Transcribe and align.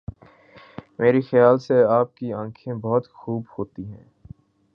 میری 0.99 1.21
خیال 1.21 1.57
سے 1.57 1.83
آپ 1.83 2.15
کی 2.15 2.33
آنکھیں 2.33 2.73
بہت 2.73 3.07
خوب 3.13 3.43
ہوتی 3.57 3.85
ہیں. 3.85 4.03